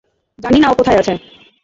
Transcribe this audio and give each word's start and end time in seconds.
জানি 0.39 0.57
না 0.59 0.67
ও 0.69 0.73
কোথায় 0.79 0.99
আছে। 1.01 1.13